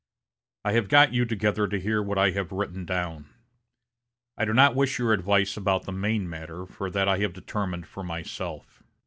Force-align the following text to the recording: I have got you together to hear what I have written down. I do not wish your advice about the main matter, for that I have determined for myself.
I 0.65 0.71
have 0.71 0.87
got 0.89 1.13
you 1.13 1.25
together 1.25 1.67
to 1.67 1.79
hear 1.79 2.01
what 2.01 2.17
I 2.17 2.31
have 2.31 2.51
written 2.51 2.85
down. 2.85 3.27
I 4.35 4.45
do 4.45 4.51
not 4.55 4.73
wish 4.73 4.97
your 4.97 5.13
advice 5.13 5.55
about 5.57 5.83
the 5.83 5.91
main 5.91 6.27
matter, 6.27 6.65
for 6.65 6.89
that 6.89 7.07
I 7.07 7.19
have 7.19 7.33
determined 7.33 7.85
for 7.85 8.01
myself. 8.01 8.81